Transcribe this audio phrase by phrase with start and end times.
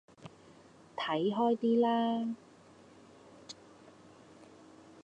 [0.97, 2.35] 睇開啲啦